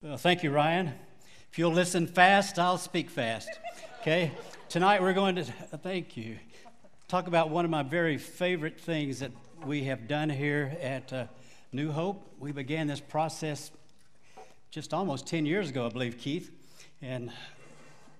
[0.00, 0.92] Well, thank you, Ryan.
[1.50, 3.48] If you'll listen fast, I'll speak fast.
[4.00, 4.30] Okay?
[4.68, 6.36] Tonight we're going to, thank you,
[7.08, 9.32] talk about one of my very favorite things that
[9.66, 11.24] we have done here at uh,
[11.72, 12.24] New Hope.
[12.38, 13.72] We began this process
[14.70, 16.52] just almost 10 years ago, I believe, Keith.
[17.02, 17.32] And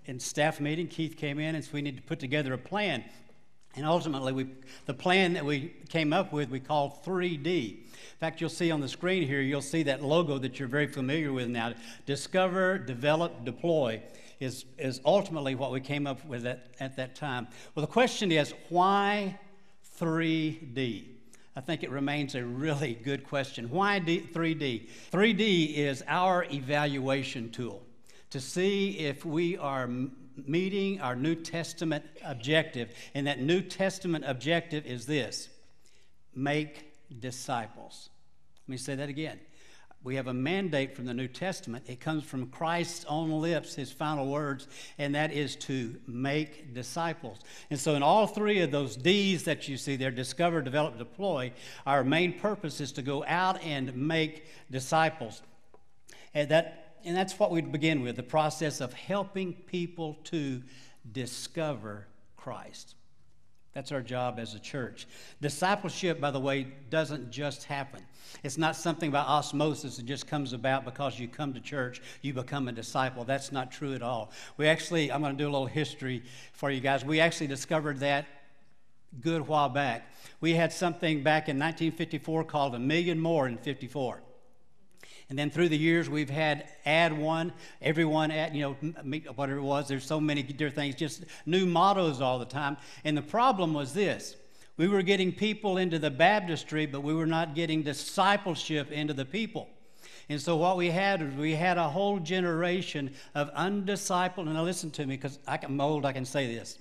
[0.07, 3.05] in staff meeting, Keith came in and said we need to put together a plan.
[3.79, 4.49] And ultimately, we,
[4.87, 7.45] the plan that we came up with, we called 3D.
[7.45, 10.89] In fact, you'll see on the screen here, you'll see that logo that you're very
[10.89, 11.75] familiar with now.
[12.05, 14.03] Discover, develop, deploy
[14.41, 17.47] is, is ultimately what we came up with at, at that time.
[17.75, 19.39] Well, the question is, why
[20.01, 21.05] 3D?
[21.55, 23.69] I think it remains a really good question.
[23.71, 24.89] Why D, 3D?
[25.13, 27.83] 3D is our evaluation tool
[28.31, 29.89] to see if we are
[30.47, 32.91] meeting our New Testament objective.
[33.15, 35.49] And that New Testament objective is this
[36.35, 38.11] make disciples.
[38.67, 39.41] Let me say that again.
[40.05, 41.85] We have a mandate from the New Testament.
[41.89, 47.41] It comes from Christ's own lips, his final words, and that is to make disciples.
[47.69, 51.53] And so, in all three of those D's that you see there discover, develop, deploy
[51.85, 55.43] our main purpose is to go out and make disciples.
[56.33, 60.63] And, that, and that's what we begin with the process of helping people to
[61.13, 62.95] discover Christ.
[63.75, 65.07] That's our job as a church.
[65.41, 68.03] Discipleship, by the way, doesn't just happen.
[68.43, 72.33] It's not something about osmosis that just comes about because you come to church, you
[72.33, 73.25] become a disciple.
[73.25, 74.33] That's not true at all.
[74.57, 77.05] We actually, I'm going to do a little history for you guys.
[77.05, 78.27] We actually discovered that
[79.21, 80.13] good while back.
[80.41, 84.23] We had something back in 1954 called a million more in 54.
[85.31, 88.93] And then through the years, we've had add one, everyone add, you know,
[89.35, 89.87] whatever it was.
[89.87, 92.79] There's so many different things, just new mottos all the time.
[93.05, 94.37] And the problem was this
[94.79, 99.25] we were getting people into the baptistry, but we were not getting discipleship into the
[99.25, 99.69] people.
[100.31, 104.63] And so what we had was we had a whole generation of undiscipled, and now
[104.63, 106.79] listen to me because I can mold, I can say this.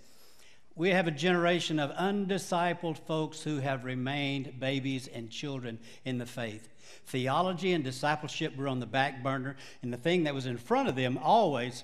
[0.77, 6.25] We have a generation of undiscipled folks who have remained babies and children in the
[6.27, 6.69] faith.
[7.07, 10.87] Theology and discipleship were on the back burner, and the thing that was in front
[10.87, 11.83] of them always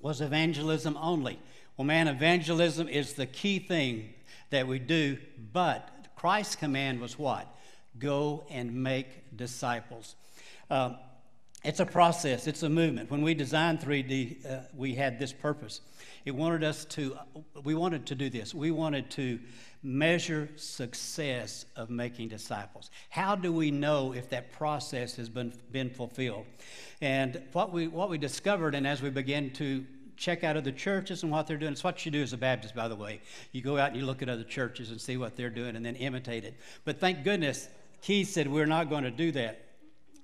[0.00, 1.40] was evangelism only.
[1.76, 4.14] Well, man, evangelism is the key thing
[4.50, 5.18] that we do,
[5.52, 7.52] but Christ's command was what?
[7.98, 10.14] Go and make disciples.
[10.70, 10.92] Uh,
[11.62, 13.10] it's a process, it's a movement.
[13.10, 15.82] When we designed 3D, uh, we had this purpose.
[16.24, 17.18] It wanted us to,
[17.64, 18.54] we wanted to do this.
[18.54, 19.38] We wanted to
[19.82, 22.90] measure success of making disciples.
[23.08, 26.46] How do we know if that process has been, been fulfilled?
[27.00, 29.84] And what we, what we discovered, and as we began to
[30.20, 31.72] check out other churches and what they're doing.
[31.72, 33.22] It's what you do as a Baptist, by the way.
[33.52, 35.84] You go out and you look at other churches and see what they're doing and
[35.84, 36.54] then imitate it.
[36.84, 37.70] But thank goodness,
[38.02, 39.69] Keith said we're not going to do that.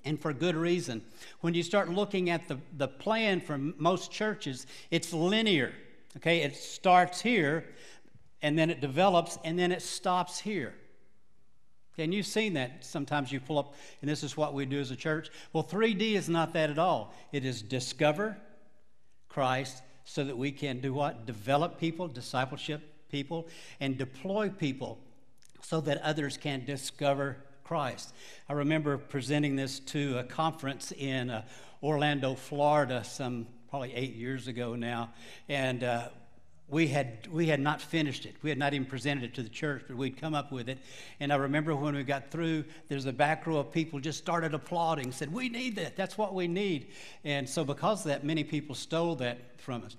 [0.07, 1.03] And for good reason.
[1.41, 5.75] When you start looking at the, the plan for most churches, it's linear.
[6.17, 7.67] Okay, it starts here
[8.41, 10.75] and then it develops and then it stops here.
[11.93, 12.85] Okay, and you've seen that.
[12.85, 15.31] Sometimes you pull up, and this is what we do as a church.
[15.55, 17.15] Well, 3D is not that at all.
[17.33, 18.37] It is discover
[19.29, 21.27] Christ so that we can do what?
[21.27, 23.49] Develop people, discipleship people,
[23.81, 24.99] and deploy people
[25.63, 28.15] so that others can discover Christ.
[28.49, 31.43] I remember presenting this to a conference in uh,
[31.83, 35.11] Orlando, Florida, some probably eight years ago now,
[35.49, 36.09] and uh,
[36.69, 38.37] we had we had not finished it.
[38.41, 40.79] We had not even presented it to the church, but we'd come up with it.
[41.19, 44.55] And I remember when we got through, there's a back row of people just started
[44.55, 45.97] applauding, said, "We need that.
[45.97, 46.93] That's what we need."
[47.25, 49.97] And so, because of that, many people stole that from us,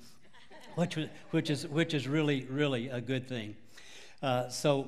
[0.75, 0.97] which
[1.31, 3.57] which is which is really really a good thing.
[4.23, 4.87] Uh, so.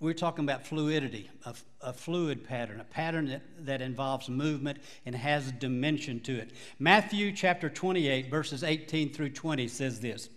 [0.00, 5.14] We're talking about fluidity, a, a, fluid pattern, a pattern that, that involves movement and
[5.14, 6.50] has dimension to it.
[6.78, 10.28] Matthew chapter 28, verses 18 through 20 says this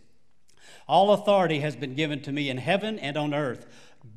[0.88, 3.68] all authority has been given to me in heaven and on earth.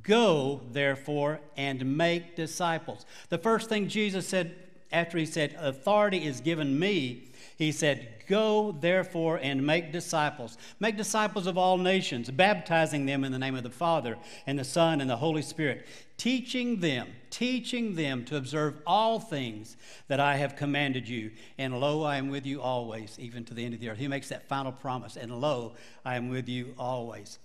[0.02, 3.04] Go, therefore, and make disciples.
[3.28, 4.54] The first thing Jesus said
[4.92, 7.29] after he said, Authority is given me,
[7.60, 10.56] he said, Go, therefore, and make disciples.
[10.78, 14.16] Make disciples of all nations, baptizing them in the name of the Father,
[14.46, 15.86] and the Son, and the Holy Spirit,
[16.16, 19.76] teaching them, teaching them to observe all things
[20.08, 21.32] that I have commanded you.
[21.58, 23.98] And lo, I am with you always, even to the end of the earth.
[23.98, 25.18] He makes that final promise.
[25.18, 27.38] And lo, I am with you always.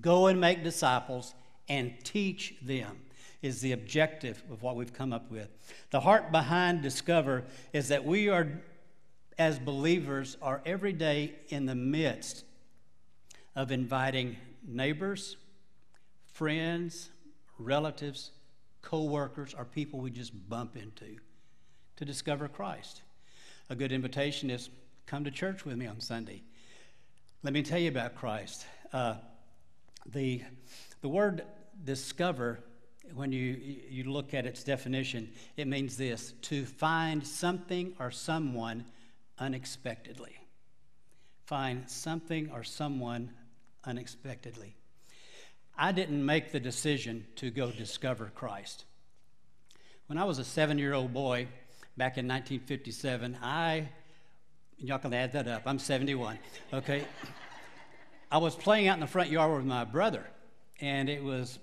[0.00, 1.34] Go and make disciples
[1.68, 2.96] and teach them
[3.42, 5.48] is the objective of what we've come up with.
[5.90, 7.42] The heart behind Discover
[7.72, 8.62] is that we are
[9.38, 12.44] as believers are every day in the midst
[13.54, 14.36] of inviting
[14.66, 15.36] neighbors,
[16.32, 17.10] friends,
[17.58, 18.30] relatives,
[18.82, 21.16] co workers, or people we just bump into
[21.96, 23.02] to discover Christ.
[23.70, 24.70] A good invitation is
[25.06, 26.42] come to church with me on Sunday.
[27.42, 28.66] Let me tell you about Christ.
[28.92, 29.14] Uh,
[30.06, 30.42] the,
[31.00, 31.44] the word
[31.84, 32.60] discover,
[33.14, 33.56] when you,
[33.88, 38.84] you look at its definition, it means this to find something or someone
[39.38, 40.36] unexpectedly.
[41.46, 43.30] Find something or someone
[43.84, 44.76] unexpectedly.
[45.76, 48.84] I didn't make the decision to go discover Christ.
[50.06, 51.48] When I was a seven year old boy
[51.96, 53.88] back in 1957, I,
[54.78, 56.38] y'all can add that up, I'm 71,
[56.72, 57.04] okay?
[58.30, 60.26] I was playing out in the front yard with my brother,
[60.80, 61.58] and it was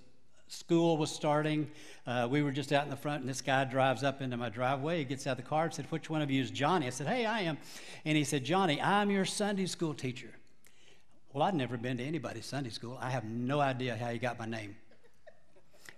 [0.50, 1.70] school was starting.
[2.06, 4.50] Uh, we were just out in the front, and this guy drives up into my
[4.50, 5.00] driveway.
[5.00, 6.88] He gets out of the car and said, Which one of you is Johnny?
[6.88, 7.58] I said, Hey, I am.
[8.04, 10.32] And he said, Johnny, I'm your Sunday school teacher.
[11.32, 12.98] Well, I'd never been to anybody's Sunday school.
[13.00, 14.76] I have no idea how he got my name.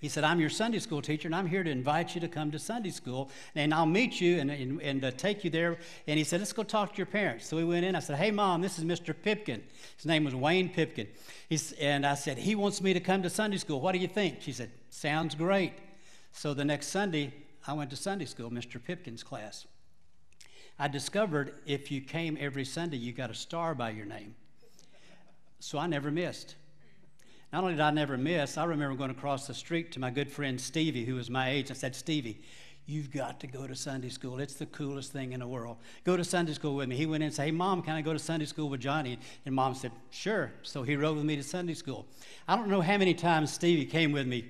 [0.02, 2.50] He said, I'm your Sunday school teacher, and I'm here to invite you to come
[2.52, 5.78] to Sunday school, and I'll meet you and, and, and uh, take you there.
[6.08, 7.46] And he said, Let's go talk to your parents.
[7.46, 7.96] So we went in.
[7.96, 9.14] I said, Hey, Mom, this is Mr.
[9.14, 9.62] Pipkin.
[9.96, 11.08] His name was Wayne Pipkin.
[11.50, 13.80] He's, and I said, He wants me to come to Sunday school.
[13.80, 14.42] What do you think?
[14.42, 15.74] She said, Sounds great.
[16.32, 17.32] So the next Sunday,
[17.68, 18.84] I went to Sunday school, Mr.
[18.84, 19.68] Pipkin's class.
[20.80, 24.34] I discovered if you came every Sunday, you got a star by your name.
[25.60, 26.56] So I never missed.
[27.52, 30.32] Not only did I never miss, I remember going across the street to my good
[30.32, 31.70] friend Stevie, who was my age.
[31.70, 32.42] I said, Stevie,
[32.86, 34.40] you've got to go to Sunday school.
[34.40, 35.78] It's the coolest thing in the world.
[36.06, 36.96] Go to Sunday school with me.
[36.96, 39.20] He went in and said, Hey, Mom, can I go to Sunday school with Johnny?
[39.46, 40.54] And Mom said, Sure.
[40.64, 42.06] So he rode with me to Sunday school.
[42.48, 44.46] I don't know how many times Stevie came with me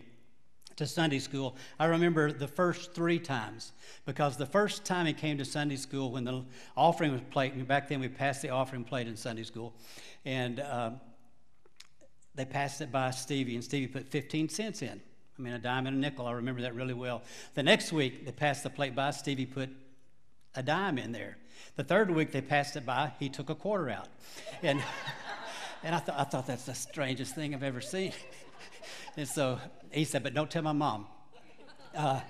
[0.75, 1.56] to Sunday school.
[1.80, 3.71] I remember the first three times
[4.06, 6.44] because the first time he came to Sunday school when the
[6.77, 9.74] offering was played, back then we passed the offering plate in Sunday school,
[10.24, 10.92] and uh,
[12.42, 15.00] they passed it by Stevie, and Stevie put 15 cents in.
[15.38, 16.26] I mean, a dime and a nickel.
[16.26, 17.22] I remember that really well.
[17.54, 19.12] The next week, they passed the plate by.
[19.12, 19.70] Stevie put
[20.56, 21.38] a dime in there.
[21.76, 23.12] The third week, they passed it by.
[23.20, 24.08] He took a quarter out.
[24.64, 24.82] And,
[25.84, 28.12] and I, th- I thought that's the strangest thing I've ever seen.
[29.16, 29.60] and so
[29.92, 31.06] he said, But don't tell my mom.
[31.96, 32.22] Uh,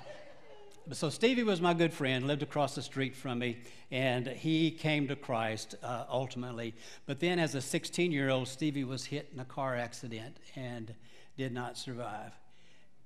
[0.97, 3.57] so Stevie was my good friend, lived across the street from me,
[3.91, 6.73] and he came to Christ uh, ultimately.
[7.05, 10.93] But then, as a 16 year old, Stevie was hit in a car accident and
[11.37, 12.31] did not survive.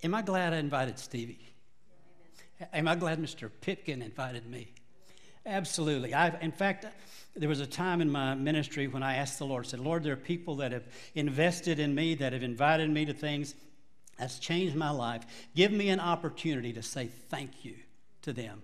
[0.03, 1.53] Am I glad I invited Stevie?
[2.73, 3.49] Am I glad Mr.
[3.61, 4.73] Pipkin invited me?
[5.45, 6.13] Absolutely.
[6.13, 6.85] I've, in fact,
[7.35, 10.13] there was a time in my ministry when I asked the Lord, said, Lord, there
[10.13, 13.53] are people that have invested in me, that have invited me to things
[14.17, 15.25] that's changed my life.
[15.55, 17.75] Give me an opportunity to say thank you
[18.21, 18.61] to them.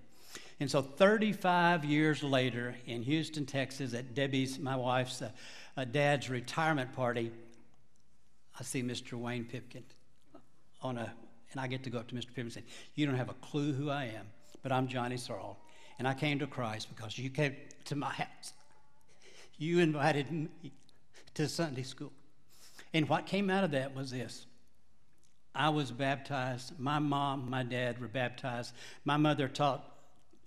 [0.60, 5.32] And so 35 years later in Houston, Texas, at Debbie's, my wife's uh,
[5.76, 7.32] uh, dad's retirement party,
[8.60, 9.14] I see Mr.
[9.14, 9.84] Wayne Pipkin
[10.82, 11.12] on a,
[11.52, 12.28] and I get to go up to Mr.
[12.28, 12.64] Pipkin and say,
[12.96, 14.28] You don't have a clue who I am,
[14.62, 15.58] but I'm Johnny Searle.
[15.98, 17.56] And I came to Christ because you came
[17.86, 18.54] to my house.
[19.58, 20.50] You invited me
[21.34, 22.12] to Sunday school.
[22.94, 24.46] And what came out of that was this
[25.54, 26.80] I was baptized.
[26.80, 28.74] My mom, my dad were baptized.
[29.04, 29.86] My mother taught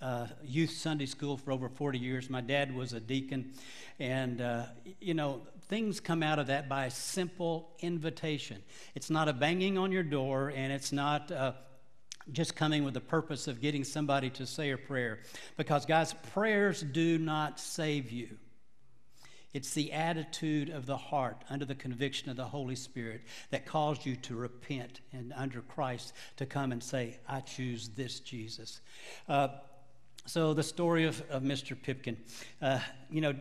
[0.01, 2.31] uh, youth Sunday school for over 40 years.
[2.31, 3.53] My dad was a deacon.
[3.99, 4.65] And, uh,
[5.01, 8.63] you know, things come out of that by simple invitation.
[8.95, 11.31] It's not a banging on your door, and it's not.
[11.31, 11.53] Uh,
[12.33, 15.19] just coming with the purpose of getting somebody to say a prayer.
[15.59, 18.39] Because, guys, prayers do not save you.
[19.55, 24.05] It's the attitude of the heart under the conviction of the Holy Spirit that caused
[24.05, 28.81] you to repent and under Christ to come and say, I choose this Jesus.
[29.29, 29.49] Uh,
[30.27, 31.81] so, the story of, of Mr.
[31.81, 32.17] Pipkin.
[32.61, 32.81] Uh,
[33.11, 33.35] you know,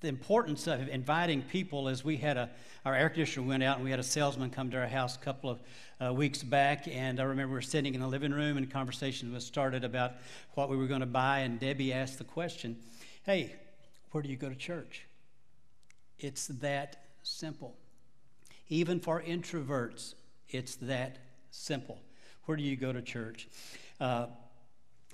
[0.00, 2.50] the importance of inviting people as we had a
[2.84, 5.18] our air conditioner went out and we had a salesman come to our house a
[5.20, 5.62] couple of
[6.04, 9.32] uh, weeks back and i remember we were sitting in the living room and conversation
[9.32, 10.14] was started about
[10.54, 12.76] what we were going to buy and debbie asked the question
[13.22, 13.54] hey
[14.12, 15.06] where do you go to church?
[16.18, 17.74] It's that simple.
[18.68, 20.14] Even for introverts,
[20.48, 21.18] it's that
[21.50, 21.98] simple.
[22.44, 23.48] Where do you go to church?
[24.00, 24.26] Uh,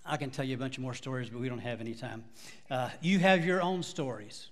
[0.05, 2.25] I can tell you a bunch of more stories, but we don't have any time.
[2.71, 4.49] Uh, you have your own stories.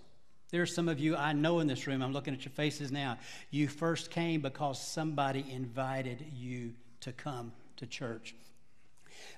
[0.50, 2.92] There are some of you I know in this room, I'm looking at your faces
[2.92, 3.18] now.
[3.50, 8.34] You first came because somebody invited you to come to church.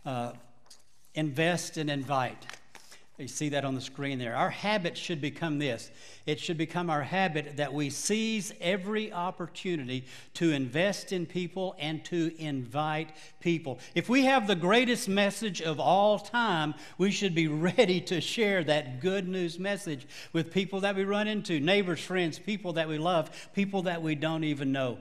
[0.04, 0.32] Uh,
[1.14, 2.46] invest and invite.
[3.18, 4.36] You see that on the screen there.
[4.36, 5.90] Our habit should become this
[6.24, 12.04] it should become our habit that we seize every opportunity to invest in people and
[12.04, 13.80] to invite people.
[13.96, 18.62] If we have the greatest message of all time, we should be ready to share
[18.64, 22.98] that good news message with people that we run into neighbors, friends, people that we
[22.98, 24.98] love, people that we don't even know.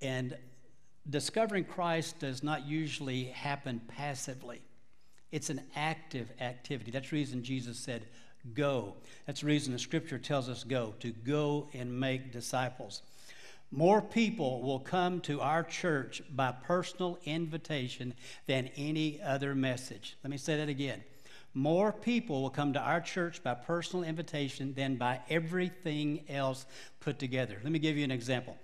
[0.00, 0.36] And
[1.08, 4.62] discovering Christ does not usually happen passively.
[5.30, 6.90] It's an active activity.
[6.90, 8.02] That's the reason Jesus said,
[8.54, 8.94] go.
[9.26, 13.02] That's the reason the scripture tells us go, to go and make disciples.
[13.70, 18.14] More people will come to our church by personal invitation
[18.46, 20.16] than any other message.
[20.24, 21.02] Let me say that again.
[21.52, 26.64] More people will come to our church by personal invitation than by everything else
[27.00, 27.58] put together.
[27.62, 28.56] Let me give you an example.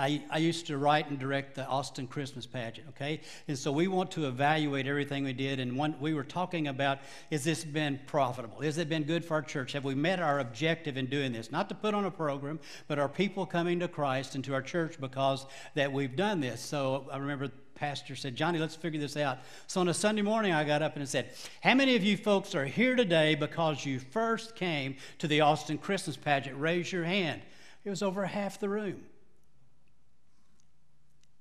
[0.00, 3.20] I, I used to write and direct the Austin Christmas pageant, okay?
[3.48, 5.60] And so we want to evaluate everything we did.
[5.60, 8.62] And one, we were talking about has this been profitable?
[8.62, 9.72] Has it been good for our church?
[9.72, 11.52] Have we met our objective in doing this?
[11.52, 14.62] Not to put on a program, but are people coming to Christ and to our
[14.62, 16.62] church because that we've done this?
[16.62, 19.40] So I remember pastor said, Johnny, let's figure this out.
[19.66, 21.30] So on a Sunday morning, I got up and said,
[21.62, 25.76] How many of you folks are here today because you first came to the Austin
[25.76, 26.58] Christmas pageant?
[26.58, 27.42] Raise your hand.
[27.84, 29.02] It was over half the room.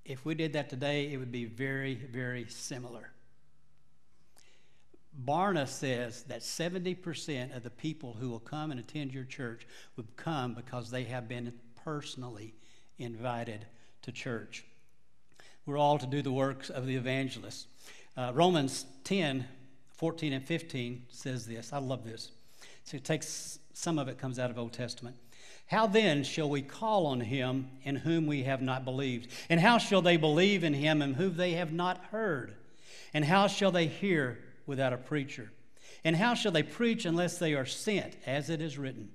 [0.10, 3.12] If we did that today, it would be very, very similar.
[5.24, 10.16] Barna says that 70% of the people who will come and attend your church would
[10.16, 12.56] come because they have been personally
[12.98, 13.68] invited
[14.01, 14.66] to church.
[15.68, 17.68] We're all to do the works of the evangelist.
[18.18, 19.46] Uh, Romans 10,
[19.92, 21.72] 14 and 15 says this.
[21.72, 22.32] I love this.
[22.84, 25.18] So it takes some of it comes out of Old Testament.
[25.70, 29.32] How then shall we call on him in whom we have not believed?
[29.50, 32.56] And how shall they believe in him in whom they have not heard?
[33.14, 35.52] And how shall they hear without a preacher?
[36.04, 39.10] And how shall they preach unless they are sent, as it is written?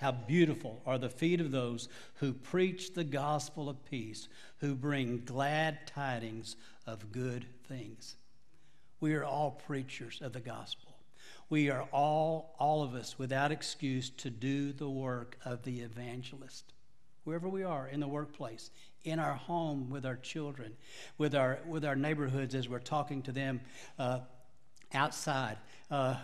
[0.00, 4.28] How beautiful are the feet of those who preach the gospel of peace,
[4.58, 8.16] who bring glad tidings of good things.
[9.00, 10.87] We are all preachers of the gospel.
[11.50, 16.72] We are all, all of us, without excuse, to do the work of the evangelist.
[17.24, 18.70] Wherever we are in the workplace,
[19.04, 20.76] in our home with our children,
[21.16, 23.60] with our, with our neighborhoods as we're talking to them
[23.98, 24.20] uh,
[24.92, 25.58] outside.
[25.90, 26.16] Uh,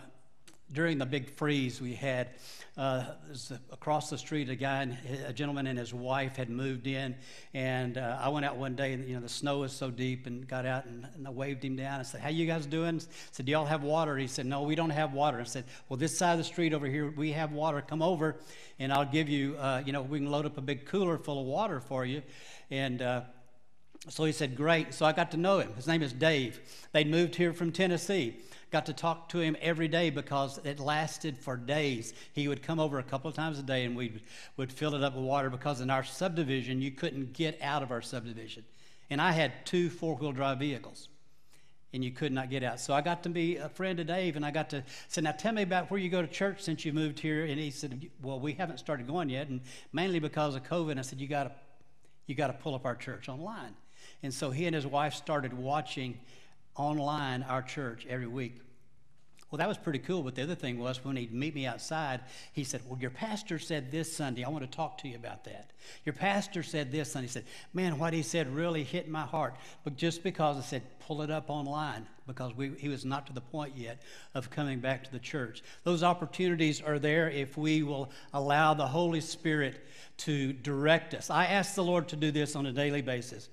[0.71, 2.29] during the big freeze we had
[2.77, 3.03] uh,
[3.71, 4.87] across the street a guy
[5.27, 7.15] a gentleman and his wife had moved in
[7.53, 10.25] and uh, i went out one day and you know the snow was so deep
[10.25, 12.99] and got out and, and i waved him down and said how you guys doing
[12.99, 15.65] I said do y'all have water he said no we don't have water i said
[15.87, 18.37] well this side of the street over here we have water come over
[18.79, 21.39] and i'll give you uh, you know we can load up a big cooler full
[21.39, 22.21] of water for you
[22.71, 23.21] and uh,
[24.07, 24.93] so he said, Great.
[24.93, 25.73] So I got to know him.
[25.75, 26.59] His name is Dave.
[26.91, 28.37] They'd moved here from Tennessee.
[28.75, 32.13] Got to talk to him every day because it lasted for days.
[32.33, 34.21] He would come over a couple of times a day and we
[34.57, 37.91] would fill it up with water because in our subdivision, you couldn't get out of
[37.91, 38.65] our subdivision.
[39.09, 41.07] And I had two four wheel drive vehicles
[41.93, 42.81] and you could not get out.
[42.81, 45.31] So I got to be a friend of Dave, and I got to say, "Now
[45.31, 48.09] tell me about where you go to church since you moved here." And he said,
[48.21, 49.61] "Well, we haven't started going yet, and
[49.93, 51.51] mainly because of COVID." I said, "You got to,
[52.27, 53.73] you got to pull up our church online."
[54.21, 56.19] And so he and his wife started watching
[56.75, 58.59] online our church every week.
[59.55, 60.23] Well, that was pretty cool.
[60.23, 63.59] But the other thing was when he'd meet me outside, he said, Well, your pastor
[63.59, 64.43] said this Sunday.
[64.43, 65.71] I want to talk to you about that.
[66.03, 67.27] Your pastor said this Sunday.
[67.27, 69.55] He said, Man, what he said really hit my heart.
[69.83, 73.33] But just because I said, Pull it up online, because we, he was not to
[73.33, 74.01] the point yet
[74.33, 75.63] of coming back to the church.
[75.83, 79.85] Those opportunities are there if we will allow the Holy Spirit
[80.17, 81.29] to direct us.
[81.29, 83.47] I ask the Lord to do this on a daily basis.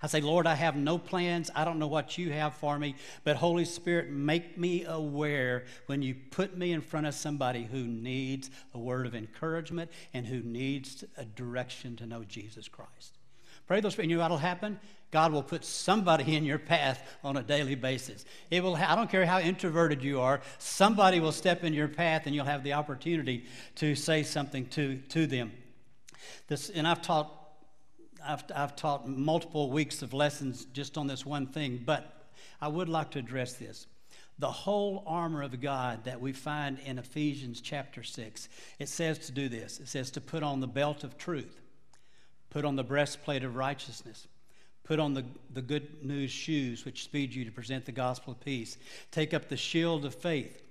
[0.00, 1.50] I say, Lord, I have no plans.
[1.54, 2.94] I don't know what you have for me.
[3.24, 7.84] But Holy Spirit, make me aware when you put me in front of somebody who
[7.84, 13.18] needs a word of encouragement and who needs a direction to know Jesus Christ.
[13.66, 13.98] Pray those.
[13.98, 14.78] You know what'll happen?
[15.10, 18.24] God will put somebody in your path on a daily basis.
[18.50, 18.76] It will.
[18.76, 20.40] I don't care how introverted you are.
[20.58, 23.44] Somebody will step in your path, and you'll have the opportunity
[23.76, 25.52] to say something to to them.
[26.46, 27.37] This, and I've taught
[28.24, 32.28] I've, I've taught multiple weeks of lessons just on this one thing, but
[32.60, 33.86] I would like to address this.
[34.38, 38.48] The whole armor of God that we find in Ephesians chapter 6,
[38.78, 39.80] it says to do this.
[39.80, 41.60] It says to put on the belt of truth,
[42.50, 44.28] put on the breastplate of righteousness,
[44.84, 48.40] put on the, the good news shoes which speed you to present the gospel of
[48.40, 48.78] peace,
[49.10, 50.62] take up the shield of faith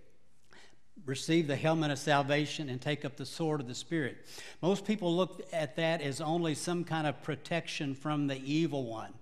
[1.05, 4.17] receive the helmet of salvation and take up the sword of the Spirit.
[4.61, 9.13] Most people look at that as only some kind of protection from the evil one.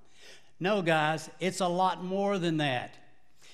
[0.59, 2.95] No, guys, it's a lot more than that.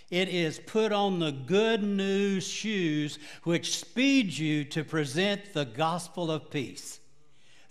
[0.10, 6.32] It is put on the good news shoes which speed you to present the gospel
[6.32, 7.01] of peace.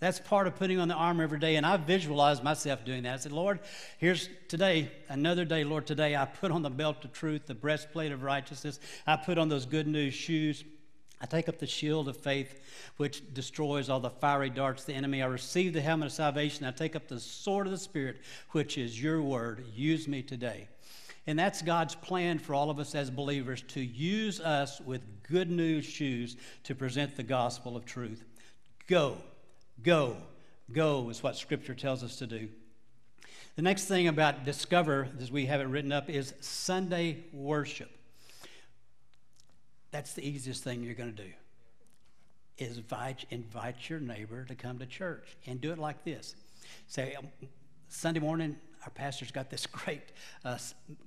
[0.00, 1.56] That's part of putting on the armor every day.
[1.56, 3.14] And I visualized myself doing that.
[3.14, 3.60] I said, Lord,
[3.98, 8.10] here's today, another day, Lord, today I put on the belt of truth, the breastplate
[8.10, 8.80] of righteousness.
[9.06, 10.64] I put on those good news shoes.
[11.20, 12.62] I take up the shield of faith,
[12.96, 15.22] which destroys all the fiery darts of the enemy.
[15.22, 16.64] I receive the helmet of salvation.
[16.64, 19.66] I take up the sword of the Spirit, which is your word.
[19.74, 20.66] Use me today.
[21.26, 25.50] And that's God's plan for all of us as believers to use us with good
[25.50, 28.24] news shoes to present the gospel of truth.
[28.86, 29.18] Go,
[29.82, 30.16] go,
[30.72, 32.48] go is what Scripture tells us to do.
[33.56, 37.90] The next thing about discover, as we have it written up, is Sunday worship.
[39.90, 41.30] That's the easiest thing you're going to do.
[42.58, 46.36] Is invite, invite your neighbor to come to church and do it like this.
[46.86, 47.28] Say, um,
[47.88, 50.12] Sunday morning, our pastor's got this great
[50.44, 50.58] uh,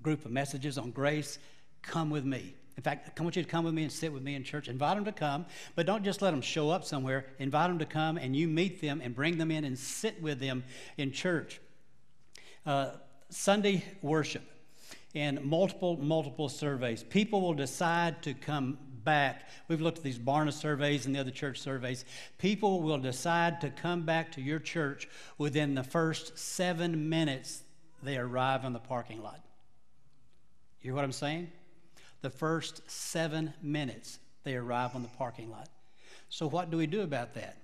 [0.01, 1.39] group of messages on grace.
[1.81, 2.55] Come with me.
[2.75, 4.67] In fact, I want you to come with me and sit with me in church.
[4.67, 7.25] Invite them to come, but don't just let them show up somewhere.
[7.39, 10.39] Invite them to come and you meet them and bring them in and sit with
[10.39, 10.63] them
[10.97, 11.61] in church.
[12.65, 12.91] Uh,
[13.29, 14.43] Sunday worship
[15.13, 17.03] and multiple, multiple surveys.
[17.03, 19.49] People will decide to come back.
[19.67, 22.05] We've looked at these Barna surveys and the other church surveys.
[22.37, 27.63] People will decide to come back to your church within the first seven minutes
[28.01, 29.39] they arrive in the parking lot.
[30.81, 31.51] You hear what I'm saying?
[32.23, 35.69] The first seven minutes they arrive on the parking lot.
[36.29, 37.57] So, what do we do about that?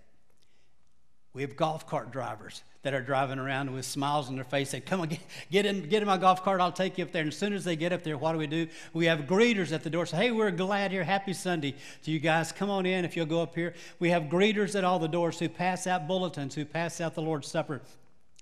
[1.34, 4.84] We have golf cart drivers that are driving around with smiles on their face saying,
[4.86, 7.22] Come on, get, get, in, get in my golf cart, I'll take you up there.
[7.22, 8.68] And as soon as they get up there, what do we do?
[8.94, 11.04] We have greeters at the door say, Hey, we're glad here.
[11.04, 12.52] Happy Sunday to you guys.
[12.52, 13.74] Come on in if you'll go up here.
[14.00, 17.22] We have greeters at all the doors who pass out bulletins, who pass out the
[17.22, 17.82] Lord's Supper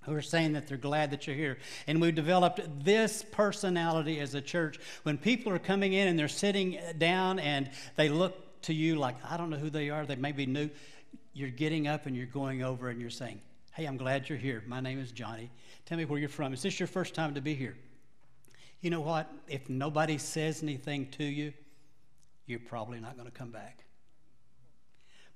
[0.07, 1.57] who are saying that they're glad that you're here.
[1.85, 4.79] And we've developed this personality as a church.
[5.03, 9.15] When people are coming in and they're sitting down and they look to you like,
[9.29, 10.69] I don't know who they are, they may be new
[11.37, 13.39] you're getting up and you're going over and you're saying,
[13.73, 14.63] Hey, I'm glad you're here.
[14.65, 15.51] My name is Johnny.
[15.85, 16.51] Tell me where you're from.
[16.51, 17.77] Is this your first time to be here?
[18.81, 19.31] You know what?
[19.47, 21.53] If nobody says anything to you,
[22.47, 23.83] you're probably not going to come back.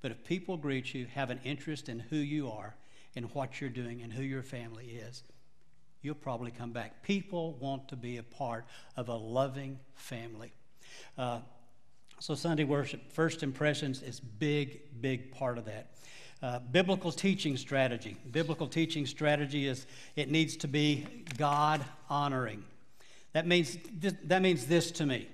[0.00, 2.74] But if people greet you, have an interest in who you are
[3.14, 5.22] and what you're doing and who your family is,
[6.00, 7.02] you'll probably come back.
[7.02, 8.64] People want to be a part
[8.96, 10.52] of a loving family.
[11.16, 11.40] Uh,
[12.18, 15.88] so, Sunday worship, first impressions is big, big part of that.
[16.42, 18.16] Uh, biblical teaching strategy.
[18.30, 22.64] Biblical teaching strategy is it needs to be God honoring.
[23.32, 25.28] That means, th- that means this to me.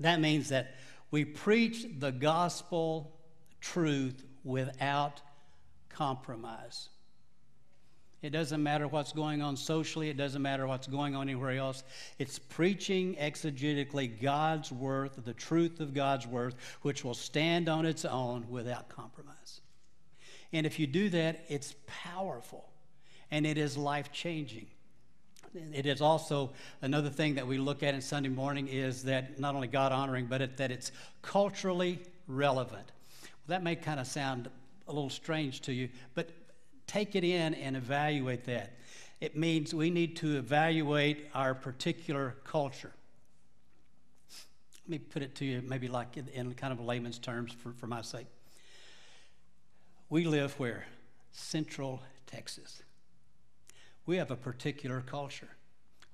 [0.00, 0.74] That means that
[1.10, 3.12] we preach the gospel
[3.60, 5.20] truth without
[5.94, 6.88] compromise.
[8.22, 11.84] It doesn't matter what's going on socially, it doesn't matter what's going on anywhere else.
[12.18, 18.06] It's preaching exegetically God's word, the truth of God's word, which will stand on its
[18.06, 19.60] own without compromise.
[20.54, 22.70] And if you do that, it's powerful
[23.30, 24.68] and it is life changing.
[25.72, 29.54] It is also another thing that we look at in Sunday morning is that not
[29.54, 32.90] only God honoring, but it, that it's culturally relevant.
[33.22, 34.48] Well, that may kind of sound
[34.86, 36.30] a little strange to you, but
[36.86, 38.78] take it in and evaluate that.
[39.20, 42.92] It means we need to evaluate our particular culture.
[44.84, 47.86] Let me put it to you maybe like in kind of layman's terms for, for
[47.86, 48.26] my sake.
[50.10, 50.86] We live where?
[51.32, 52.82] Central Texas.
[54.06, 55.48] We have a particular culture.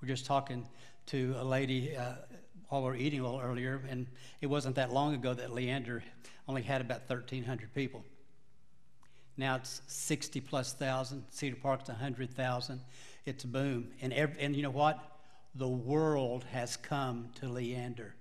[0.01, 0.69] We're just talking
[1.07, 2.13] to a lady uh,
[2.69, 4.07] while we were eating a little earlier, and
[4.41, 6.05] it wasn't that long ago that Leander
[6.47, 8.05] only had about 1,300 people.
[9.41, 11.25] Now it's 60 plus thousand.
[11.31, 12.79] Cedar Park's 100,000.
[13.25, 13.89] It's a boom.
[14.03, 15.03] And, every, and you know what?
[15.55, 18.15] The world has come to Leander.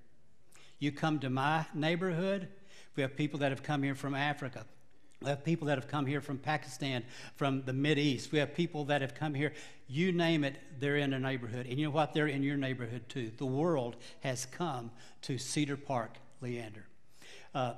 [0.80, 2.48] You come to my neighborhood,
[2.96, 4.66] we have people that have come here from Africa.
[5.22, 7.04] We have people that have come here from Pakistan,
[7.36, 8.32] from the Mid East.
[8.32, 9.52] We have people that have come here.
[9.90, 11.66] You name it, they're in a neighborhood.
[11.66, 12.14] And you know what?
[12.14, 13.34] They're in your neighborhood too.
[13.38, 14.92] The world has come
[15.24, 16.86] to Cedar Park, Leander.
[17.54, 17.74] Uh,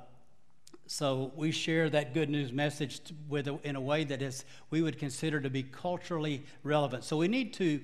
[0.92, 4.98] so we share that good news message with in a way that is we would
[4.98, 7.02] consider to be culturally relevant.
[7.02, 7.80] So we need to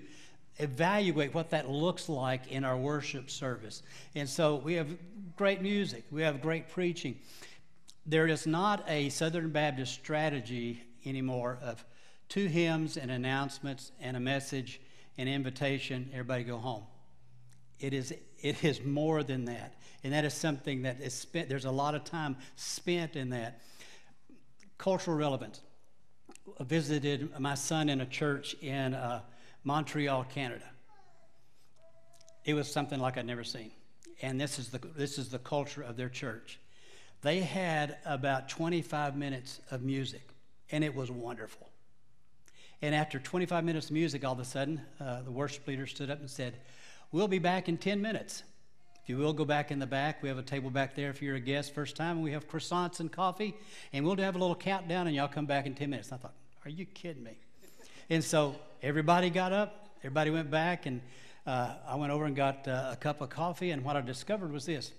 [0.58, 3.82] evaluate what that looks like in our worship service.
[4.14, 4.94] And so we have
[5.36, 7.18] great music, we have great preaching.
[8.04, 11.82] There is not a Southern Baptist strategy anymore of
[12.28, 14.82] two hymns and announcements and a message
[15.16, 16.84] and invitation, everybody go home.
[17.80, 19.77] It is, it is more than that.
[20.04, 23.60] And that is something that is spent, there's a lot of time spent in that.
[24.78, 25.60] Cultural relevance.
[26.58, 29.22] I visited my son in a church in uh,
[29.64, 30.64] Montreal, Canada.
[32.44, 33.72] It was something like I'd never seen.
[34.22, 36.58] And this is, the, this is the culture of their church.
[37.22, 40.28] They had about 25 minutes of music,
[40.70, 41.68] and it was wonderful.
[42.80, 46.10] And after 25 minutes of music, all of a sudden, uh, the worship leader stood
[46.10, 46.54] up and said,
[47.10, 48.44] We'll be back in 10 minutes.
[49.08, 50.22] You will, go back in the back.
[50.22, 52.20] We have a table back there if you're a guest first time.
[52.20, 53.54] We have croissants and coffee,
[53.94, 56.10] and we'll have a little countdown, and y'all come back in 10 minutes.
[56.10, 56.34] And I thought,
[56.66, 57.38] are you kidding me?
[58.10, 61.00] And so everybody got up, everybody went back, and
[61.46, 64.52] uh, I went over and got uh, a cup of coffee, and what I discovered
[64.52, 64.92] was this.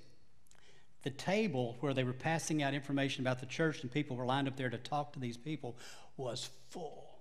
[1.04, 4.48] The table where they were passing out information about the church and people were lined
[4.48, 5.78] up there to talk to these people
[6.18, 7.20] was full.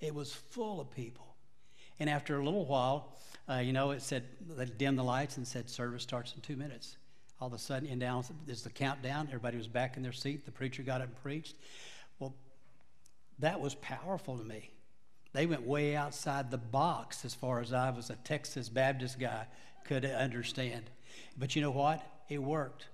[0.00, 1.33] It was full of people.
[2.00, 3.12] And after a little while,
[3.48, 4.24] uh, you know, it said,
[4.56, 6.96] they dimmed the lights and said, service starts in two minutes.
[7.40, 9.26] All of a sudden, and down is the countdown.
[9.28, 10.44] Everybody was back in their seat.
[10.44, 11.56] The preacher got up and preached.
[12.18, 12.34] Well,
[13.40, 14.70] that was powerful to me.
[15.32, 19.46] They went way outside the box as far as I was a Texas Baptist guy
[19.84, 20.84] could understand.
[21.36, 22.02] But you know what?
[22.28, 22.86] It worked.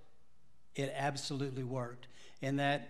[0.75, 2.09] It absolutely worked.
[2.43, 2.89] And that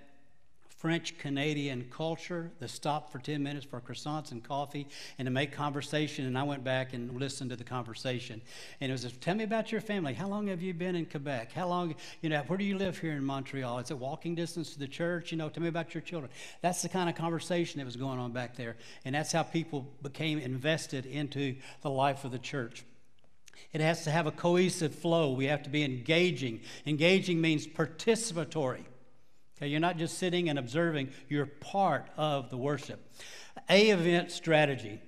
[0.81, 4.89] French Canadian culture, the stop for 10 minutes for croissants and coffee
[5.19, 6.25] and to make conversation.
[6.25, 8.41] And I went back and listened to the conversation.
[8.81, 10.15] And it was, just, tell me about your family.
[10.15, 11.53] How long have you been in Quebec?
[11.53, 13.79] How long, you know, where do you live here in Montreal?
[13.81, 15.33] Is it walking distance to the church?
[15.33, 16.33] You know, tell me about your children.
[16.63, 18.79] That's the kind of conversation that was going on back there.
[19.05, 22.87] And that's how people became invested into the life of the church.
[23.75, 25.33] It has to have a cohesive flow.
[25.33, 26.63] We have to be engaging.
[26.87, 28.85] Engaging means participatory.
[29.61, 32.99] Okay, you're not just sitting and observing, you're part of the worship.
[33.69, 35.03] A event strategy,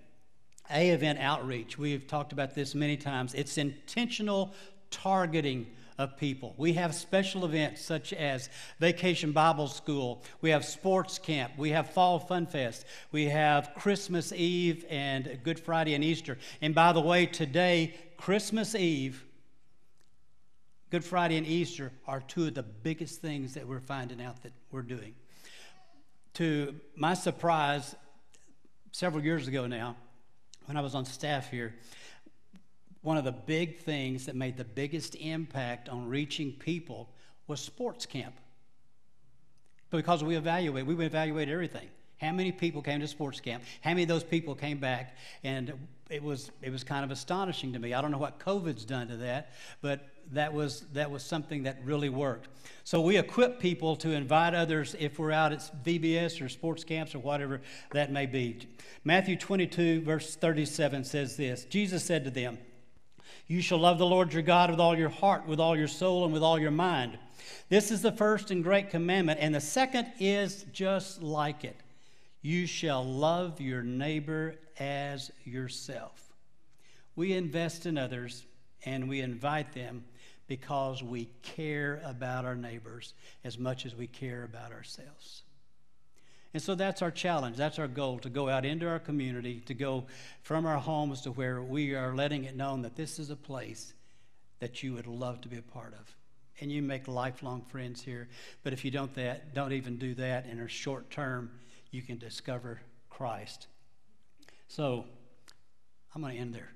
[0.71, 1.79] A event outreach.
[1.79, 3.33] We've talked about this many times.
[3.33, 4.53] It's intentional
[4.91, 6.55] targeting of people.
[6.59, 11.91] We have special events such as Vacation Bible School, we have sports camp, we have
[11.91, 16.37] Fall Fun Fest, we have Christmas Eve and Good Friday and Easter.
[16.61, 19.25] And by the way, today, Christmas Eve,
[20.93, 24.53] Good Friday and Easter are two of the biggest things that we're finding out that
[24.71, 25.15] we're doing.
[26.35, 27.97] To my surprise,
[28.91, 29.97] several years ago now,
[30.67, 31.75] when I was on staff here,
[33.01, 37.09] one of the big things that made the biggest impact on reaching people
[37.47, 38.35] was sports camp.
[39.89, 41.89] Because we evaluate, we evaluate everything.
[42.23, 43.65] How many people came to sports camp?
[43.81, 45.17] How many of those people came back?
[45.43, 45.73] And
[46.09, 47.95] it was it was kind of astonishing to me.
[47.95, 51.79] I don't know what COVID's done to that, but that was that was something that
[51.85, 52.49] really worked.
[52.85, 57.13] So we equip people to invite others if we're out at VBS or sports camps
[57.15, 58.69] or whatever that may be.
[59.03, 61.65] Matthew 22 verse 37 says this.
[61.65, 62.59] Jesus said to them,
[63.49, 66.25] "You shall love the Lord your God with all your heart, with all your soul,
[66.25, 67.19] and with all your mind."
[67.69, 71.82] This is the first and great commandment, and the second is just like it.
[72.43, 76.33] You shall love your neighbor as yourself.
[77.15, 78.45] We invest in others
[78.85, 80.05] and we invite them
[80.49, 85.43] because we care about our neighbors as much as we care about ourselves.
[86.53, 87.57] And so that's our challenge.
[87.57, 90.05] That's our goal to go out into our community, to go
[90.43, 93.95] from our homes to where we are letting it known that this is a place
[94.59, 96.15] that you would love to be a part of.
[96.61, 98.29] And you make lifelong friends here.
[98.63, 101.51] But if you don't that, don't even do that in a short term,
[101.93, 103.69] you can discover Christ.
[104.67, 105.05] So
[106.15, 106.73] I'm going to end there.